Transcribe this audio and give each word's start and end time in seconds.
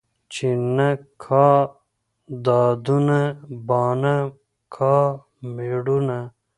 ـ 0.17 0.31
چې 0.33 0.47
نه 0.75 0.89
کا 1.23 1.47
دادونه 2.45 3.19
بانه 3.67 4.17
کا 4.75 4.97
مېړونه. 5.55 6.19